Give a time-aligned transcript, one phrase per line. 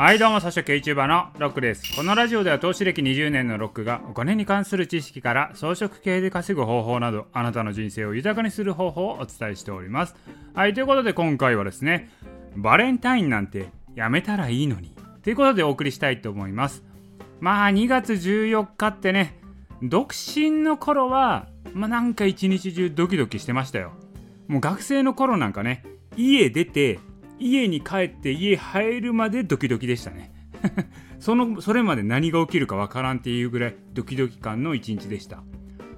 [0.00, 1.94] はいどうも、サショ KTuber のロックです。
[1.94, 10.16] このラジオでは投資歴20年のロックがお金に関する知識から装飾系で稼ぐ方法などあなたの人生を豊かにする方法をお伝えしております。
[10.54, 12.08] はい、ということで今回はですね、
[12.56, 16.82] バレンタインなんてやめたらいいのにということでお送りしたいと思います。
[17.38, 19.38] まあ2月14日ってね、
[19.82, 23.92] 独身の頃は、まあなんか一日中ドキドキしてましたよ。
[24.48, 25.84] もう学生の頃なんかね、
[26.16, 27.00] 家出て
[27.40, 30.32] 家に帰って家入るまでドキドキでしたね。
[31.18, 35.42] そのそれまで何が起きるかわからんっていうぐらいドキドキ感の一日でした。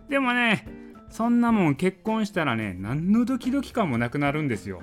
[0.08, 0.66] でもね
[1.10, 4.80] そんなもん結婚したらね何のドキドキ感もなくなるんですよ。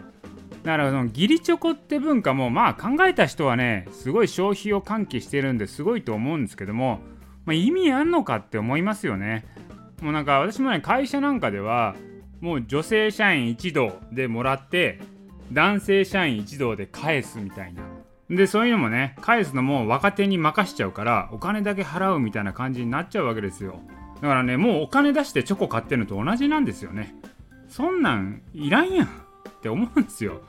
[0.63, 6.99] だからその義理チョコって文化もまあ考えた人はねすごい消費を喚起してるんですごいと思うんですけども、
[7.45, 9.45] まあ、意味あんのかって思いますよね。
[10.01, 11.95] もうなんか私もね会社なんかでは
[12.41, 14.99] もう女性社員一同でもらって
[15.51, 17.83] 男性社員一同で返すみたいな。
[18.29, 23.79] でそういうのもね返すのも若手に任しちゃうからお金だけ払うみたいな感じになっちゃうわけですよ。
[24.21, 27.15] だからねもうお金出してチョコ買ってるのと同じなんですよね。
[27.67, 29.09] そんなんいらんやんっ
[29.61, 30.41] て思うんですよ。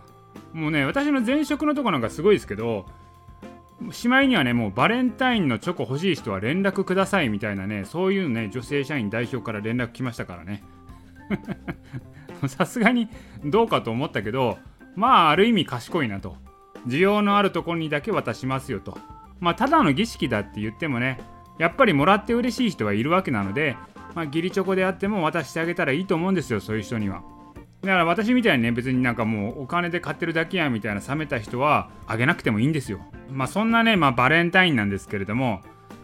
[0.53, 2.87] もうね私の前職のとこなんかすごいですけど
[3.93, 10.63] しまいにはねもうバレンタインのチョコ欲しい人は連絡くださいみたいなねそういうね女性社員代表から連絡来ましたからね。
[12.49, 13.09] さすがに
[13.45, 14.59] どうかと思ったけど
[14.97, 16.37] まあある意味賢いなと。
[16.87, 18.97] 需要のあるところにだけ渡しますよと。
[19.39, 21.19] まあただの儀式だって言ってもね
[21.59, 23.77] やっぱりもらって嬉しい人はいるわけなので
[24.15, 27.23] まあ義理チョコであっても渡してあげたらいいと思うんですよそういう人には。
[27.83, 33.01] だから私みたいにね別になんかもうお金で買ってるだけやみたいな冷めた人はあげなくてもいいんですよ。
[33.31, 35.61] まあそんなねまあバレンタインなんですけれども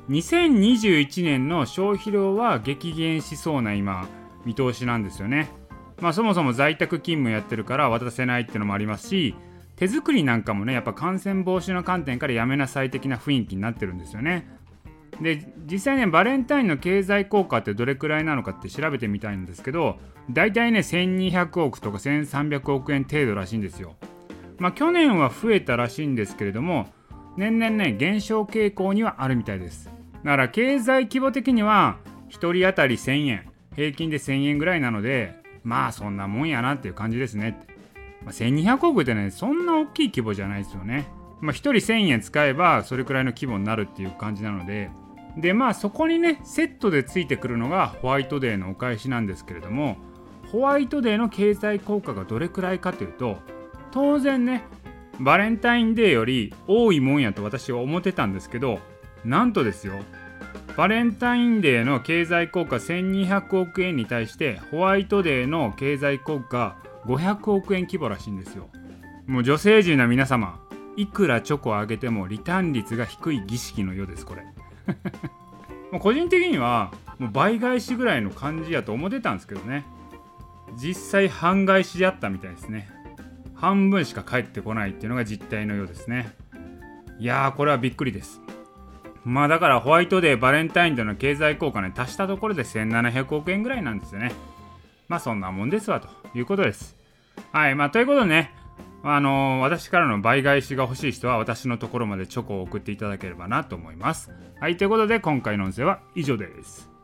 [0.09, 4.09] 2021年の消費量は激減しそうな今
[4.45, 5.51] 見通しなんですよね。
[6.01, 9.35] まあそもそも在宅勤務やってるから渡せないっていうのもありますし
[9.77, 14.49] 手作りなんかもねやっぱ感染防止の観点からやめなさい的な雰囲気になってるんですよね。
[15.21, 19.99] で実際ねバレンタインの経済効果ってどれくらいなのかって調べてみたいんですけど
[20.31, 23.97] 大体ね1200億とか1300億円程度らしいんですよ。
[24.59, 26.89] まあ去年は増えたらしいんですけれども
[27.37, 29.91] 年々ね減少傾向にはあるみたいです。
[30.25, 31.99] だから経済規模的には
[32.31, 37.59] 1人当たり1000円平均で1000円ぐらいなのでまあそんなもんやなっていう感じですね。
[38.25, 41.09] まあ、1200億ってね、そんな大きい規模じゃないですよね。
[41.41, 44.91] まあ、1人1000円使えばそれくらいの規模になるっていう感じなので、
[45.37, 49.97] でまあそこにね、セットでついてくるのがホワイトデーのお返しなんですけれども、
[50.53, 53.39] ホワイトデーの経済効果がどれくらいかというと、
[53.91, 54.63] 当然ね、
[55.19, 58.79] バレンタインデーより多いもんやと私は思ってたんですけど、
[59.25, 59.95] なんとですよ、
[60.77, 66.77] バレンタインデーの経済効果1200億円に対してホワイトデーの経済効果
[67.07, 68.69] 500億円規模らしいんですよ。
[69.27, 70.61] もう女性陣の皆様
[70.97, 74.45] いくらチョコをあげてもリターン率が低い儀式のようですこれ。
[75.99, 79.85] 個人的にはもう倍返しぐらいの感じやと思ってたんですけどね。
[80.77, 82.91] 実際半返しであったみたいですね。
[83.55, 86.35] 半分しか返ってこないっていうのが実態のようですね。
[87.19, 88.43] いやーこれはびっくりです。
[89.27, 94.31] まあだからホワイトデー、バレンタインでの経済効果ね、足したところで1700億円ぐらいなんですよね。
[95.09, 96.97] まあそんなもんですわということです。
[97.51, 98.55] はい、まあということでね、
[99.03, 104.31] あのー、私からの倍返しが欲しい人は私のところまでチョコを送っていただければなと思います。
[104.61, 106.96] はい、ということで今回の音声は以上です。